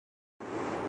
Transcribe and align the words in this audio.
معمول 0.01 0.59
کبھی‘‘۔ 0.59 0.67